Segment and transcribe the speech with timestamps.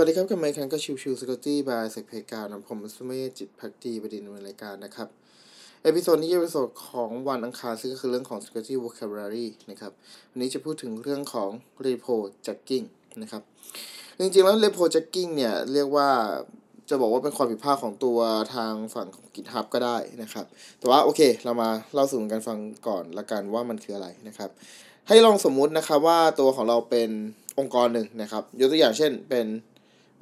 [0.00, 5.08] สวัสดีครับกลับมาพบกันกับ Chill Chill Security by SecPlayground นะผมสุเมธจิตภักดีบดินทร์ในรายการนะครับ
[5.82, 9.92] episode นี้จะเป็น episode ของวันอังคารซึ่งก็คือเรื่องของ Security Vocabulary นะครับ
[10.30, 11.50] วันนี้จะพูดถึงเรื่องของ
[11.84, 12.16] Repo
[12.46, 12.86] Jacking
[13.22, 13.42] นะครับ
[14.18, 16.08] จริงๆ แล้ว Repo Jacking เนี่ย เรียกว่า
[16.90, 18.18] จะบอกว่าเป็นความผิดพลาดของตัว
[18.54, 20.46] ทางฝั่งของ GitHub ก็ได้นะครับ
[20.78, 22.58] แต่ว่าโอเค เรามาเล่าสู่กันฟัง
[22.88, 24.50] ก่อนละกันว่ามันคืออะไรนะครับ
[25.08, 27.10] ให้ลองสมมุตินะครับว่าตัวของเราเป็น
[27.58, 29.46] องค์กรหนึ่งนะครับ ยกตัวอย่างเช่นเป็น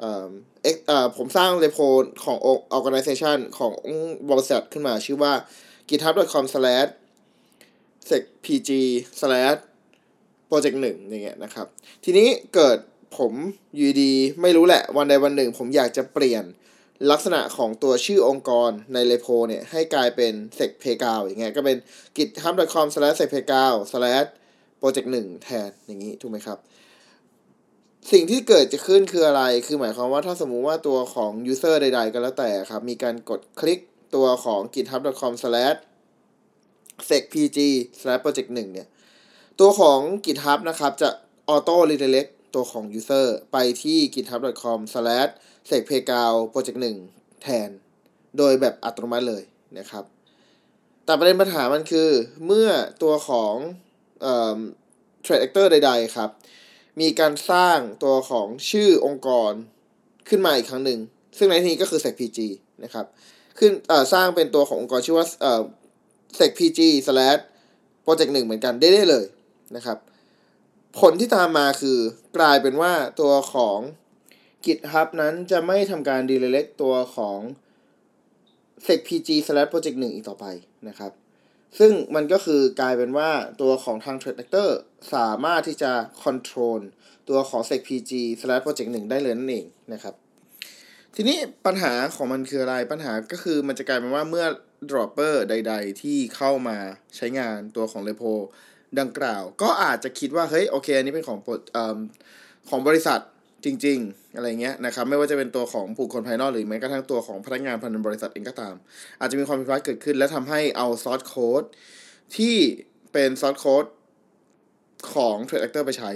[0.01, 0.31] เอ่อ
[0.63, 1.79] เอ็กเอ่อผมสร้างเรโพ
[2.25, 2.37] ของ
[2.77, 3.73] organization ของ
[4.31, 5.33] บริษัทขึ้นมาชื่อว่า
[5.89, 6.91] github.com slash
[8.09, 8.71] secpg
[9.21, 9.59] slash
[10.49, 11.67] project หนึ่งอย่างเงี้ยนะครับ
[12.05, 12.79] ทีนี้เกิด
[13.19, 13.33] ผม
[13.75, 16.45] อยู่ดีไม่รู้แหละวันใดวันหนึ่ง ผมอยากจะเปลี่ยน
[17.11, 21.77] ลักษณะของตัวชื่อองค์กรในเรโพเนี่ย ให้กลายเป็น sec p a y g o w อย่างเงี้ยก็เป็น
[22.17, 24.29] github.com slash sec p a y g o w slash
[24.81, 26.59] project หนึ่งแทนอย่างนี้ถูกไหมครับ
[28.13, 33.81] สิ่งที่เกิดจะขึ้นคืออะไร คือหมายความว่าถ้าสมมุติว่าตัวของ user ใด ๆ ก็แล้วแต่ครับ มีการกดคลิก
[34.15, 35.45] ตัวของ github.com s
[37.17, 37.59] e c p g
[38.25, 38.89] project 1เนี่ย
[39.61, 41.09] ตัวของ github นะครับ จะ
[41.55, 44.97] auto redirect ตัวของ user ไปที่ github.com s
[45.77, 46.13] e c p g
[46.53, 46.79] project
[47.11, 47.71] 1แทน
[48.39, 49.43] โดยแบบอัตโนมัติเลย
[49.79, 50.05] นะครับ
[51.05, 52.09] แต่ประเด็นปัญหามันคือ
[52.47, 52.69] เมื่อ
[53.03, 53.55] ตัวของ
[54.23, 54.59] เอ่อ
[55.25, 56.31] trade actor ใด ๆ ครับ
[57.01, 59.53] มีการสร้างตัวของชื่อองค์กร
[60.29, 61.01] ขึ้นมาอีกครั้งหนึ่ง
[61.39, 62.39] ซึ่งในที่นี้ก็คือ secpg
[62.85, 63.07] นะครับ
[63.59, 63.73] ขึ้น
[64.13, 65.63] สร้างเป็นตัวขององค์กรชื่อว่าเออ
[66.39, 67.41] secpg slash
[68.05, 69.27] project 1เหมือนกันได้ได้เลย
[69.77, 69.99] นะครับ
[71.01, 71.99] ผลที่ตามมาคือ
[72.37, 73.79] กลายเป็นว่าตัวของ
[74.65, 77.39] GitHub นั้นจะไม่ทำการ redirect ตัวของ
[78.87, 80.47] secpg slash project 1อีกต่อไป
[80.89, 81.13] นะครับ
[81.79, 84.71] ซึ่งมันก็คือกลายเป็นว่าตัวของทาง Threat Actor
[85.15, 85.93] สามารถที่จะ
[86.25, 86.81] control
[87.29, 90.15] ตัวของ secpg slash project 1ได้เลยนั่นเองนะครับ
[91.15, 94.47] ทีนี้ปัญหาของมันคืออะไรปัญหาก็คือมันจะกลายเป็นว่าเมื่อ
[94.91, 96.79] dropper ใด ๆ ที่เข้ามา
[97.17, 98.33] ใช้งานตัวของ repo
[99.01, 101.39] ดังกล่าว ก็อาจจะคิดว่า เฮ้ย โอเค อันนี้เป็นของ
[101.77, 101.79] อ
[102.69, 103.21] ของบริษัท
[103.65, 108.75] จริง ๆ อะไรเงี้ยนะครับไม่ว่าจะเป็นตัวของบุคคลภายนอกหรือแม้กระทั่งตัวของพนักงานภายในบริษัทเองก็ตาม
[109.21, 111.65] อาจจะมีความผิดพลาดเกิดขึ้น และทำให้เอาซอสโค้ด
[112.37, 112.57] ที่
[113.13, 113.85] เป็นซอสโค้ด
[115.15, 116.11] ของ Trade Actor ไปใช้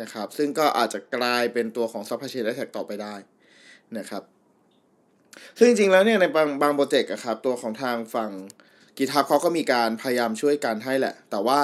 [0.00, 3.14] นะครับ ซึ่งก็อาจจะกลายเป็นตัวของ Supply Chain Attack ต่อไปได้
[3.98, 4.22] นะครับ
[5.58, 8.30] ซึ่งจริงๆแล้วเนี่ยในบางบางโปรเจกต์อะครับตัวของทางฝั่ง
[8.96, 11.60] GitHub เขาก็มีการพยายามช่วยการให้แหละ แต่ว่า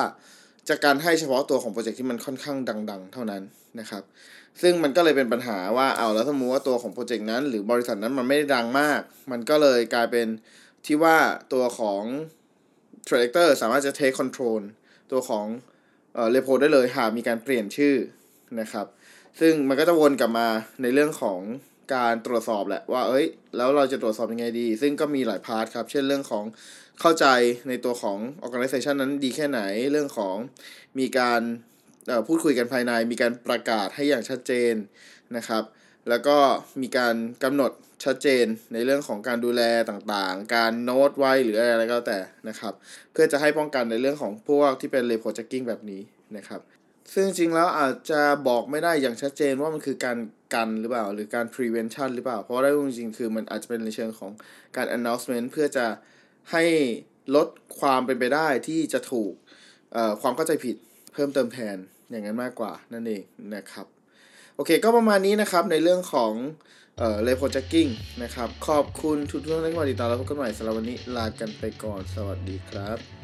[0.69, 2.57] จะการให้เฉพาะตัวของโปรเจกต์ที่มันค่อนข้าง
[2.91, 3.43] ดัง ๆ เท่านั้น
[3.81, 4.03] นะครับ
[4.63, 9.01] ซึ่งมันก็เลยเป็นปัญหาว่าเอาแล้วสมมติว่าตัวของโปรเจกต์นั้น หรือบริษัทนั้นมันไม่ได้ดังมาก
[9.31, 10.27] มันก็เลยกลายเป็น
[10.87, 11.17] ที่ว่า
[11.53, 12.03] ตัวของ
[13.09, 14.61] Trader สามารถจะ take control
[15.13, 15.47] ตัวของ
[16.15, 17.95] เอ่อ repo ได้เลยหากมีการเปลี่ยนชื่อ
[18.61, 18.87] นะครับ
[19.41, 20.49] ซึ่งมันก็จะวนกลับมา
[20.83, 21.41] ในเรื่องของ
[21.95, 26.45] การตรวจสอบแหละว่า เอ้ย แล้วเราจะตรวจสอบยังไงดี ซึ่งก็มีหลายพาร์ทครับ เช่นเรื่องของ
[27.01, 27.27] เข้าใจ
[27.69, 29.61] ในตัวของ organization นั้นดีแค่ไหน
[29.93, 30.37] เรื่องของ
[30.99, 31.43] มีการ
[32.29, 34.75] พูดคุยกันภายในมีการประกาศให้อย่างชัดเจน
[35.37, 35.63] นะครับ
[36.09, 36.37] แล้วก็
[36.83, 37.15] มีการ
[37.45, 37.73] กำหนด
[38.05, 42.19] ชัดเจนในเรื่องของการดูแลต่างๆ การโน้ตไว้หรืออะไรก็แต่
[42.49, 42.75] นะครับ
[43.13, 46.03] เพื่อจะให้ป้องกันในเรื่องของพวกที่เป็น repo jacking แบบนี้
[46.37, 46.61] นะครับ
[47.15, 50.19] ซึ่งจริงแล้วอาจจะบอกไม่ได้อย่างชัดเจนว่ามันคือการ
[50.55, 54.31] กันหรือเปล่า หรือการ prevention หรือเปล่า เพราะว่าได้จริงๆคือมันอาจจะเป็นในเชิงของ
[54.77, 55.87] การ announcement เพื่อจะ
[56.53, 56.65] ให้
[57.35, 57.49] ลด
[57.81, 59.33] ความเป็นไปได้ที่จะถูก
[60.23, 60.77] ความเข้าใจผิด
[61.13, 61.77] เพิ่มเติมแทน
[62.11, 63.23] อย่างนั้นมากกว่านั่นเอง
[63.55, 63.87] นะครับ
[64.57, 66.33] โอเคก็ประมาณนี้นะครับในเรื่องของ
[66.99, 67.89] เอ่อเลโพจักกิ้ง
[68.23, 73.18] นะครับ ขอบคุณทุกท่านที่มาติดตามแล้วพบกันใหม่สำหรับวันนี้ลากันไปก่อนสวัสดีครับ